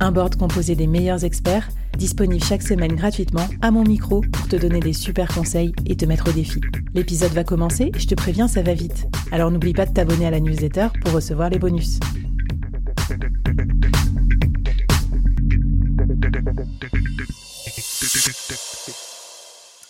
[0.00, 4.54] Un board composé des meilleurs experts, disponible chaque semaine gratuitement à mon micro pour te
[4.54, 6.60] donner des super conseils et te mettre au défi.
[6.94, 9.06] L'épisode va commencer je te préviens, ça va vite.
[9.32, 11.98] Alors n'oublie pas de t'abonner à la newsletter pour recevoir les bonus.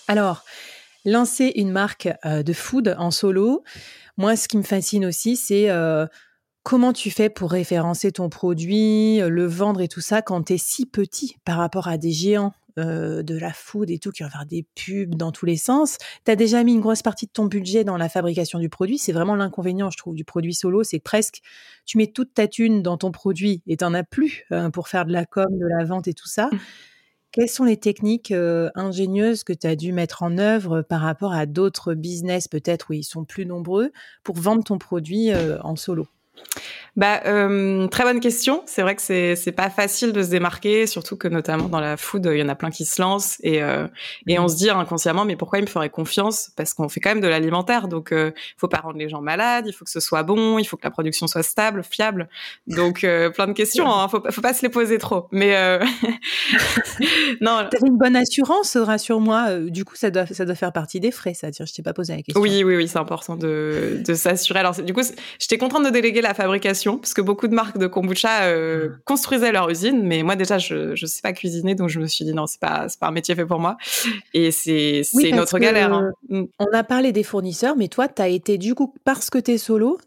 [0.08, 0.42] Alors,
[1.04, 3.62] lancer une marque euh, de food en solo,
[4.16, 6.06] moi, ce qui me fascine aussi, c'est euh,
[6.68, 10.52] comment tu fais pour référencer ton produit, euh, le vendre et tout ça quand tu
[10.52, 14.22] es si petit par rapport à des géants euh, de la food et tout qui
[14.22, 15.96] vont faire des pubs dans tous les sens?
[16.26, 18.98] Tu as déjà mis une grosse partie de ton budget dans la fabrication du produit?
[18.98, 20.82] C'est vraiment l'inconvénient, je trouve, du produit solo.
[20.82, 21.40] C'est presque,
[21.86, 24.88] tu mets toute ta thune dans ton produit et tu n'en as plus euh, pour
[24.88, 26.50] faire de la com, de la vente et tout ça.
[26.52, 26.58] Mmh.
[27.32, 28.34] Quelles sont les techniques
[28.74, 32.92] ingénieuses que tu as dû mettre en œuvre par rapport à d'autres business, peut-être où
[32.92, 33.90] ils sont plus nombreux,
[34.22, 35.30] pour vendre ton produit
[35.62, 36.08] en solo?
[36.98, 38.64] Bah, euh, très bonne question.
[38.66, 41.96] C'est vrai que c'est c'est pas facile de se démarquer, surtout que notamment dans la
[41.96, 43.86] food, il y en a plein qui se lancent et euh,
[44.26, 44.48] et on mmh.
[44.48, 46.50] se dit inconsciemment, mais pourquoi il me ferait confiance?
[46.56, 49.66] Parce qu'on fait quand même de l'alimentaire, donc euh, faut pas rendre les gens malades,
[49.68, 52.28] il faut que ce soit bon, il faut que la production soit stable, fiable.
[52.66, 53.88] Donc euh, plein de questions.
[53.88, 55.28] Hein, faut faut pas se les poser trop.
[55.30, 55.54] Mais
[57.40, 57.64] non.
[57.70, 59.60] T'avais une bonne assurance, rassure-moi.
[59.68, 61.46] Du coup, ça doit ça doit faire partie des frais, ça.
[61.52, 62.40] Je t'ai pas posé la question.
[62.40, 64.58] Oui, oui, oui, c'est important de de s'assurer.
[64.58, 65.02] Alors du coup,
[65.38, 68.98] j'étais contente de déléguer la fabrication parce que beaucoup de marques de kombucha euh, mmh.
[69.04, 72.24] construisaient leur usine, mais moi déjà je je sais pas cuisiner, donc je me suis
[72.24, 73.76] dit non c'est pas c'est pas un métier fait pour moi,
[74.34, 75.92] et c'est c'est une autre galère.
[75.92, 76.12] Hein.
[76.28, 76.44] Mmh.
[76.58, 79.52] On a parlé des fournisseurs, mais toi tu as été du coup parce que tu
[79.52, 79.98] es solo,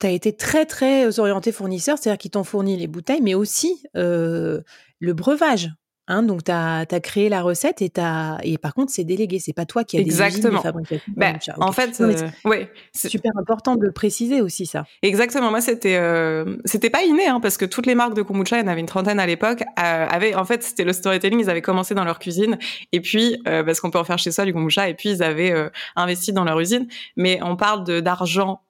[0.00, 3.82] tu as été très très orienté fournisseur, c'est-à-dire qu'ils t'ont fourni les bouteilles, mais aussi
[3.96, 4.60] euh,
[5.00, 5.70] le breuvage.
[6.06, 9.38] Hein, donc, tu as, créé la recette et, as, et par contre, c'est délégué.
[9.38, 10.58] C'est pas toi qui as Exactement.
[10.58, 11.12] des fabrication.
[11.16, 14.84] Ben, En fait, euh, ouais, c'est super important de préciser aussi ça.
[15.02, 15.50] Exactement.
[15.50, 18.60] Moi, c'était euh, c'était pas inné, hein, parce que toutes les marques de kombucha, il
[18.60, 21.40] y en avait une trentaine à l'époque, euh, avaient, en fait, c'était le storytelling.
[21.40, 22.58] Ils avaient commencé dans leur cuisine,
[22.92, 25.54] et puis parce qu'on peut en faire chez soi du kombucha, et puis ils avaient
[25.96, 26.86] investi dans leur usine.
[27.16, 28.60] Mais on parle de d'argent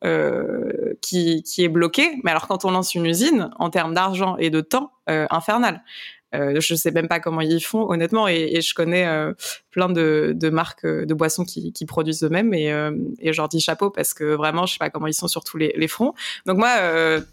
[1.00, 2.20] qui qui est bloqué.
[2.22, 5.82] Mais alors, quand on lance une usine, en termes d'argent et de temps, infernal.
[6.34, 9.32] Euh, je sais même pas comment ils font honnêtement et, et je connais euh,
[9.70, 12.90] plein de, de, marques euh, de boissons qui, qui produisent eux-mêmes et, euh,
[13.20, 15.44] et je leur dis chapeau parce que vraiment je sais pas comment ils sont sur
[15.44, 16.14] tous les, les fronts.
[16.46, 16.70] Donc moi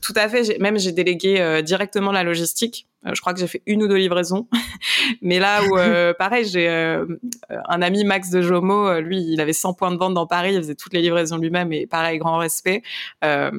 [0.01, 3.83] tout à fait, même j'ai délégué directement la logistique je crois que j'ai fait une
[3.83, 4.47] ou deux livraisons.
[5.21, 7.05] Mais là où, euh, pareil, j'ai euh,
[7.49, 10.57] un ami, Max de Jomo, lui, il avait 100 points de vente dans Paris, il
[10.57, 12.83] faisait toutes les livraisons lui-même et pareil, grand respect.
[13.23, 13.49] Euh,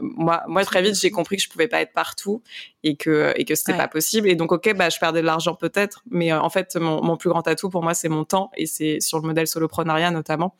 [0.00, 2.42] moi, moi, très vite, j'ai compris que je pouvais pas être partout
[2.84, 4.28] et que et que c'était pas possible.
[4.28, 7.30] Et donc, ok, bah, je perdais de l'argent peut-être, mais en fait, mon, mon, plus
[7.30, 10.54] grand atout pour moi, c'est mon temps et c'est sur le modèle soloprenariat notamment.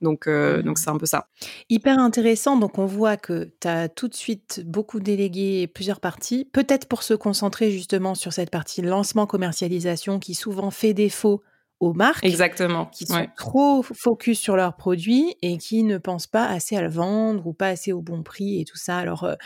[0.00, 0.62] Donc, mmh.
[0.62, 1.28] donc c'est un peu ça.
[1.68, 2.56] Hyper intéressant.
[2.56, 7.02] Donc, on voit que tu as tout de suite beaucoup délégué plusieurs parties, peut-être pour
[7.02, 11.42] se concentrer concentrer justement sur cette partie lancement commercialisation qui souvent fait défaut
[11.80, 12.26] aux marques.
[12.26, 12.84] Exactement.
[12.84, 16.90] Qui sont trop focus sur leurs produits et qui ne pensent pas assez à le
[16.90, 18.98] vendre ou pas assez au bon prix et tout ça.
[18.98, 19.36] Alors, euh,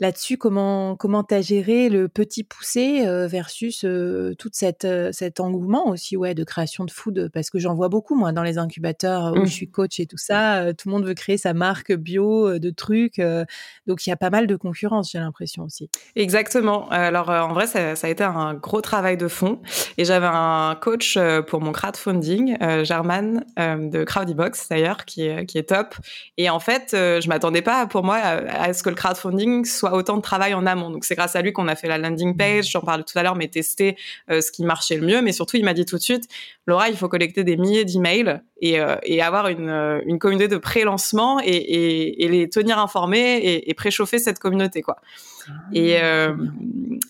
[0.00, 5.40] là-dessus, comment comment t'as géré le petit poussé euh, versus euh, toute cette euh, cet
[5.40, 7.30] engouement aussi ouais de création de food?
[7.32, 9.46] Parce que j'en vois beaucoup moi dans les incubateurs où mmh.
[9.46, 12.70] je suis coach et tout ça, tout le monde veut créer sa marque bio de
[12.70, 13.20] trucs,
[13.86, 15.90] donc il y a pas mal de concurrence j'ai l'impression aussi.
[16.16, 16.88] Exactement.
[16.88, 19.60] Alors en vrai ça, ça, a été un gros travail de fond
[19.98, 25.68] et j'avais un coach pour mon crowdfunding, German de Crowdybox d'ailleurs qui est qui est
[25.68, 25.94] top
[26.38, 29.89] et en fait je m'attendais pas pour moi à, à ce que le crowdfunding soit
[29.94, 30.90] autant de travail en amont.
[30.90, 33.22] Donc c'est grâce à lui qu'on a fait la landing page, j'en parlais tout à
[33.22, 33.96] l'heure, mais tester
[34.30, 35.22] euh, ce qui marchait le mieux.
[35.22, 36.24] Mais surtout, il m'a dit tout de suite,
[36.66, 40.48] Laura, il faut collecter des milliers d'emails et, euh, et avoir une, euh, une communauté
[40.48, 44.96] de pré-lancement et, et, et, les tenir informés et, et préchauffer cette communauté, quoi.
[45.50, 46.34] Ah, et, euh,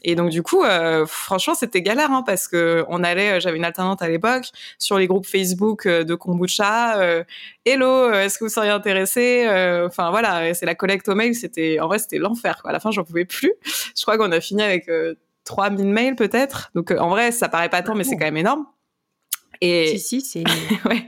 [0.02, 3.64] et donc du coup, euh, franchement, c'était galère hein, parce que on allait, j'avais une
[3.64, 4.46] alternante à l'époque
[4.78, 6.98] sur les groupes Facebook de kombucha.
[7.00, 7.24] Euh,
[7.64, 9.44] Hello, est-ce que vous seriez intéressé
[9.86, 11.34] Enfin voilà, c'est la collecte au mail.
[11.34, 12.60] C'était en vrai, c'était l'enfer.
[12.64, 13.52] À la fin, j'en pouvais plus.
[13.96, 14.90] Je crois qu'on a fini avec
[15.44, 16.70] 3000 mails peut-être.
[16.74, 18.66] Donc en vrai, ça paraît pas tant, mais c'est quand même énorme.
[19.60, 20.44] Et si, si, c'est.
[20.88, 21.04] ouais.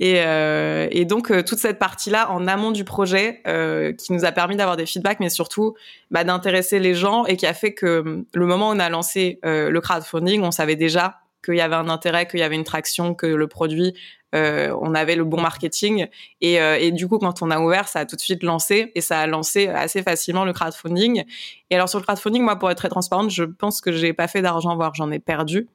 [0.00, 4.24] Et, euh, et donc euh, toute cette partie-là en amont du projet euh, qui nous
[4.24, 5.74] a permis d'avoir des feedbacks, mais surtout
[6.10, 9.38] bah, d'intéresser les gens et qui a fait que le moment où on a lancé
[9.44, 12.64] euh, le crowdfunding, on savait déjà qu'il y avait un intérêt, qu'il y avait une
[12.64, 13.94] traction, que le produit,
[14.34, 16.06] euh, on avait le bon marketing.
[16.40, 18.92] Et, euh, et, du coup, quand on a ouvert, ça a tout de suite lancé
[18.94, 21.24] et ça a lancé assez facilement le crowdfunding.
[21.70, 24.28] Et alors sur le crowdfunding, moi, pour être très transparente, je pense que j'ai pas
[24.28, 25.68] fait d'argent, voire j'en ai perdu.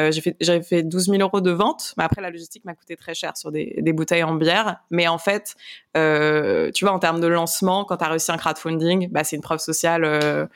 [0.00, 2.74] Euh, j'ai fait, j'avais fait 12 000 euros de vente, mais après la logistique m'a
[2.74, 4.76] coûté très cher sur des, des, bouteilles en bière.
[4.90, 5.56] Mais en fait,
[5.96, 9.36] euh, tu vois, en termes de lancement, quand tu as réussi un crowdfunding, bah, c'est
[9.36, 10.46] une preuve sociale euh,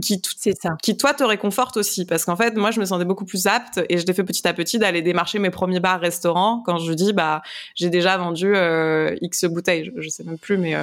[0.00, 0.20] qui,
[0.60, 0.70] ça.
[0.82, 2.04] qui, toi, te réconforte aussi.
[2.04, 4.46] Parce qu'en fait, moi, je me sentais beaucoup plus apte et je l'ai fait petit
[4.48, 6.62] à petit d'aller démarcher mes premiers bars, restaurants.
[6.66, 7.42] Quand je dis, bah,
[7.74, 8.54] j'ai déjà vendu
[9.20, 10.74] X bouteilles, je, je, sais même plus, mais...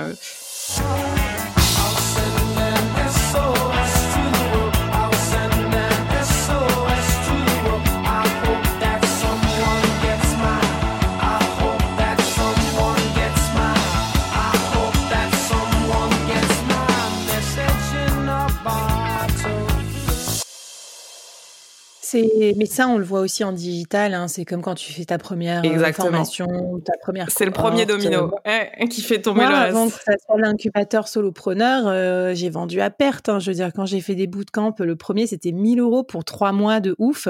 [22.13, 24.13] mais ça, on le voit aussi en digital.
[24.13, 24.27] Hein.
[24.27, 26.47] C'est comme quand tu fais ta première euh, formation,
[26.83, 27.29] ta première.
[27.29, 29.69] C'est le premier domino euh, qui fait tomber le reste.
[29.69, 33.29] Avant que ça soit l'incubateur solopreneur, euh, j'ai vendu à perte.
[33.29, 33.39] Hein.
[33.39, 36.51] Je veux dire, quand j'ai fait des bootcamps, le premier c'était 1000 euros pour trois
[36.51, 37.27] mois de ouf.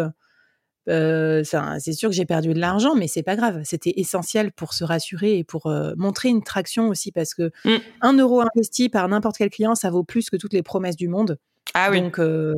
[0.90, 3.62] Euh, c'est sûr que j'ai perdu de l'argent, mais c'est pas grave.
[3.64, 7.76] C'était essentiel pour se rassurer et pour euh, montrer une traction aussi, parce que mmh.
[8.02, 11.08] un euro investi par n'importe quel client, ça vaut plus que toutes les promesses du
[11.08, 11.38] monde.
[11.74, 12.02] Ah oui.
[12.02, 12.54] Donc, euh,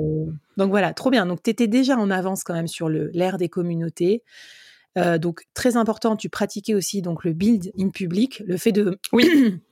[0.58, 1.26] donc voilà, trop bien.
[1.26, 4.24] Donc tu étais déjà en avance quand même sur l'ère des communautés.
[4.98, 9.00] Euh, donc très important, tu pratiquais aussi donc le build in public, le fait de
[9.12, 9.60] oui.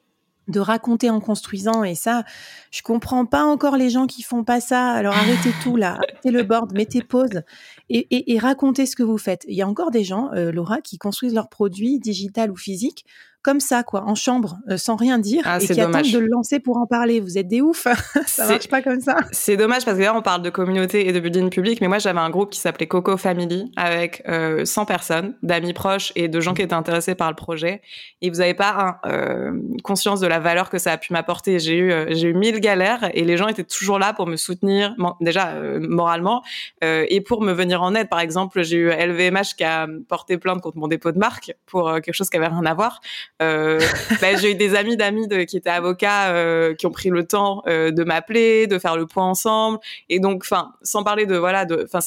[0.48, 2.24] de raconter en construisant et ça,
[2.72, 4.90] je comprends pas encore les gens qui font pas ça.
[4.90, 7.44] Alors arrêtez tout là, arrêtez le board, mettez pause
[7.90, 9.46] et, et, et, racontez ce que vous faites.
[9.48, 13.06] Il y a encore des gens, euh, Laura, qui construisent leurs produits digital ou physiques
[13.42, 16.08] comme ça, quoi, en chambre, euh, sans rien dire, ah, et qui dommage.
[16.08, 17.20] attendent de le lancer pour en parler.
[17.20, 17.88] Vous êtes des oufs,
[18.28, 19.18] ça marche pas comme ça.
[19.32, 21.98] C'est dommage parce que là, on parle de communauté et de building public, mais moi,
[21.98, 26.40] j'avais un groupe qui s'appelait Coco Family avec euh, 100 personnes, d'amis proches et de
[26.40, 27.82] gens qui étaient intéressés par le projet.
[28.22, 31.58] Et vous n'avez pas euh, conscience de la valeur que ça a pu m'apporter.
[31.58, 34.36] J'ai eu, euh, j'ai eu mille galères et les gens étaient toujours là pour me
[34.36, 36.44] soutenir, déjà moralement,
[36.82, 38.10] et pour me venir en aide.
[38.10, 41.92] Par exemple, j'ai eu LVMH qui a porté plainte contre mon dépôt de marque pour
[42.02, 43.02] quelque chose qui avait rien à voir.
[43.42, 43.80] Euh,
[44.22, 47.26] bah, j'ai eu des amis d'amis de, qui étaient avocats euh, qui ont pris le
[47.26, 49.80] temps euh, de m'appeler, de faire le point ensemble.
[50.10, 52.00] Et donc, enfin, sans parler de voilà, de, enfin,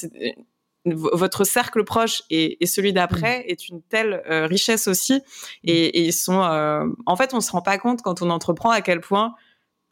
[0.87, 3.45] votre cercle proche et, et celui d'après mmh.
[3.49, 5.23] est une telle euh, richesse aussi.
[5.65, 8.71] Et, et, ils sont, euh, en fait, on se rend pas compte quand on entreprend
[8.71, 9.35] à quel point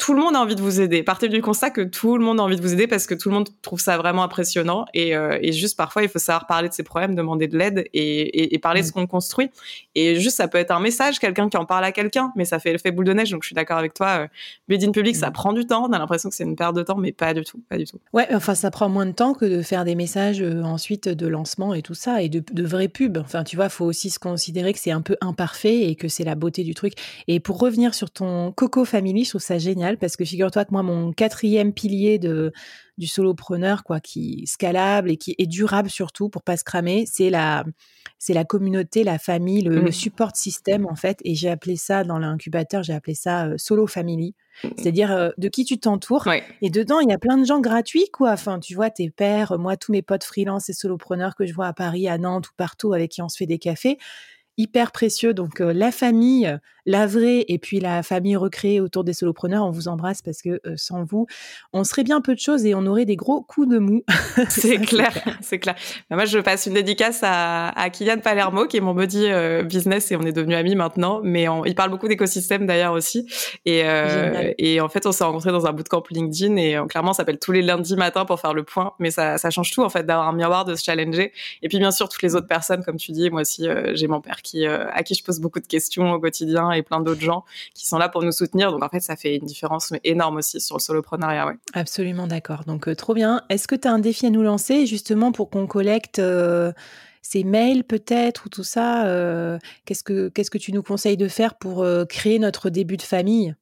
[0.02, 1.04] tout le monde a envie de vous aider.
[1.04, 3.28] Partez du constat que tout le monde a envie de vous aider parce que tout
[3.28, 4.84] le monde trouve ça vraiment impressionnant.
[4.94, 7.84] Et, euh, et juste parfois, il faut savoir parler de ses problèmes, demander de l'aide
[7.94, 9.50] et, et, et, parler de ce qu'on construit.
[9.94, 12.58] Et juste, ça peut être un message, quelqu'un qui en parle à quelqu'un, mais ça
[12.58, 13.30] fait l'effet boule de neige.
[13.30, 14.26] Donc, je suis d'accord avec toi.
[14.68, 15.34] Euh, in public, ça mm.
[15.34, 15.86] prend du temps.
[15.88, 17.84] On a l'impression que c'est une perte de temps, mais pas du tout, pas du
[17.84, 18.00] tout.
[18.12, 21.28] Ouais, enfin, ça prend moins de temps que de faire des messages euh, ensuite de
[21.28, 23.18] lancement et tout ça et de, de vraies pubs.
[23.18, 26.24] Enfin, tu vois, faut aussi se considérer que c'est un peu imparfait et que c'est
[26.24, 26.94] la beauté du truc.
[27.28, 30.72] Et pour revenir sur ton Coco Family, je trouve ça génial parce que figure-toi que
[30.72, 32.52] moi, mon quatrième pilier de,
[32.98, 37.30] du solopreneur, quoi, qui scalable et qui est durable surtout pour pas se cramer, c'est
[37.30, 37.64] la,
[38.18, 39.92] c'est la communauté, la famille, le, le, mmh.
[39.92, 41.18] support système en fait.
[41.24, 44.34] Et j'ai appelé ça dans l'incubateur, j'ai appelé ça euh, solo family.
[44.62, 44.68] Mmh.
[44.76, 46.26] C'est-à-dire euh, de qui tu t'entoures.
[46.26, 46.44] Ouais.
[46.60, 48.32] Et dedans, il y a plein de gens gratuits, quoi.
[48.32, 51.66] Enfin, tu vois, tes pères, moi, tous mes potes freelance et solopreneurs que je vois
[51.66, 53.98] à Paris, à Nantes ou partout avec qui on se fait des cafés
[54.56, 55.34] hyper précieux.
[55.34, 59.70] Donc euh, la famille, la vraie, et puis la famille recréée autour des solopreneurs, on
[59.70, 61.26] vous embrasse parce que euh, sans vous,
[61.72, 64.04] on serait bien peu de choses et on aurait des gros coups de mou.
[64.48, 65.74] c'est clair, c'est clair.
[66.10, 69.62] Bah, moi, je passe une dédicace à, à Kylian Palermo, qui est mon buddy euh,
[69.62, 71.20] business et on est devenus amis maintenant.
[71.22, 73.26] Mais on, il parle beaucoup d'écosystème d'ailleurs aussi.
[73.64, 73.82] Et,
[74.58, 77.52] et en fait, on s'est rencontrés dans un bootcamp LinkedIn et clairement, on s'appelle tous
[77.52, 78.92] les lundis matins pour faire le point.
[78.98, 81.32] Mais ça, ça change tout en fait d'avoir un miroir, de se challenger.
[81.62, 84.20] Et puis bien sûr, toutes les autres personnes, comme tu dis, moi aussi, j'ai mon
[84.20, 87.20] père qui, euh, à qui je pose beaucoup de questions au quotidien et plein d'autres
[87.20, 88.70] gens qui sont là pour nous soutenir.
[88.72, 91.52] Donc en fait, ça fait une différence énorme aussi sur le soloprenariat.
[91.74, 92.64] Absolument d'accord.
[92.66, 93.42] Donc euh, trop bien.
[93.48, 96.72] Est-ce que tu as un défi à nous lancer justement pour qu'on collecte euh,
[97.22, 99.04] c'est mail peut-être ou tout ça.
[99.84, 103.54] qu'est-ce que qu'est-ce que tu nous conseilles de faire pour créer notre début de famille?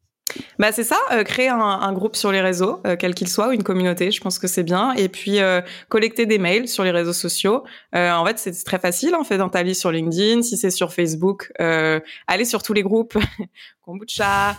[0.61, 3.49] Bah c'est ça, euh, créer un, un, groupe sur les réseaux, euh, quel qu'il soit,
[3.49, 4.93] ou une communauté, je pense que c'est bien.
[4.93, 7.65] Et puis euh, collecter des mails sur les réseaux sociaux.
[7.95, 9.15] en fait, c'est très facile.
[9.15, 12.83] En fait, dans ta liste sur LinkedIn, si c'est sur Facebook, aller sur tous les
[12.83, 13.17] groupes,
[13.87, 14.55] kombucha,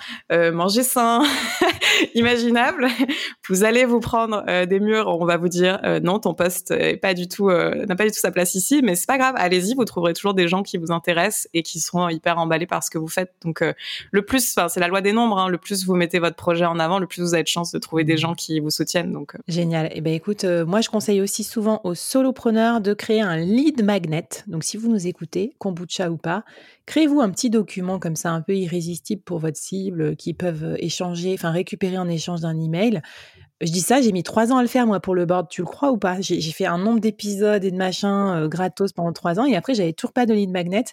[0.52, 1.22] manger sain,
[2.16, 2.88] imaginable.
[3.48, 7.14] Vous allez vous prendre des murs, on va vous dire non, ton poste est pas
[7.14, 9.36] du tout n'a pas du tout sa place ici, mais c'est pas grave.
[9.38, 12.84] Allez-y, vous trouverez toujours des gens qui vous intéressent et qui seront hyper emballés par
[12.84, 13.34] ce que vous faites.
[13.44, 13.64] Donc
[14.12, 15.38] le plus, c'est la loi des nombres.
[15.38, 17.72] Hein, le plus vous mettez votre projet en avant, le plus vous avez de chances
[17.72, 18.18] de trouver des mmh.
[18.18, 19.12] gens qui vous soutiennent.
[19.12, 19.40] Donc, euh.
[19.48, 19.88] Génial.
[19.88, 23.38] Et eh ben écoute, euh, moi je conseille aussi souvent aux solopreneurs de créer un
[23.38, 24.28] lead magnet.
[24.48, 26.44] Donc si vous nous écoutez, kombucha ou pas,
[26.86, 30.76] créez-vous un petit document comme ça un peu irrésistible pour votre cible euh, qui peuvent
[30.78, 33.02] échanger, enfin récupérer en échange d'un email.
[33.62, 35.48] Je dis ça, j'ai mis trois ans à le faire, moi, pour le board.
[35.50, 36.20] Tu le crois ou pas?
[36.20, 39.46] J'ai fait un nombre d'épisodes et de machins gratos pendant trois ans.
[39.46, 40.86] Et après, j'avais toujours pas de lead magnet.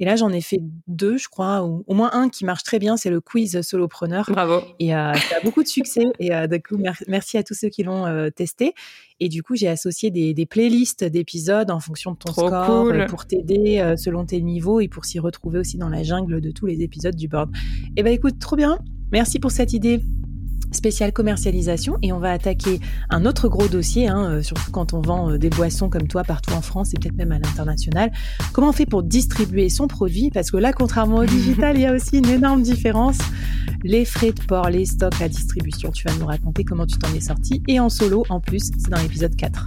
[0.00, 2.78] Et là, j'en ai fait deux, je crois, ou au moins un qui marche très
[2.78, 4.26] bien, c'est le quiz solopreneur.
[4.28, 4.62] Bravo.
[4.78, 6.04] Et euh, ça a beaucoup de succès.
[6.18, 8.74] Et euh, du coup, merci à tous ceux qui l'ont euh, testé.
[9.20, 13.26] Et du coup, j'ai associé des, des playlists d'épisodes en fonction de ton score pour
[13.26, 16.82] t'aider selon tes niveaux et pour s'y retrouver aussi dans la jungle de tous les
[16.82, 17.50] épisodes du board.
[17.54, 18.78] Et eh ben, écoute, trop bien.
[19.12, 20.00] Merci pour cette idée
[20.74, 25.00] spéciale commercialisation et on va attaquer un autre gros dossier, hein, euh, surtout quand on
[25.00, 28.12] vend euh, des boissons comme toi partout en France et peut-être même à l'international.
[28.52, 30.30] Comment on fait pour distribuer son produit?
[30.30, 33.18] Parce que là, contrairement au digital, il y a aussi une énorme différence.
[33.82, 35.90] Les frais de port, les stocks, la distribution.
[35.90, 38.90] Tu vas nous raconter comment tu t'en es sorti et en solo en plus, c'est
[38.90, 39.66] dans l'épisode 4.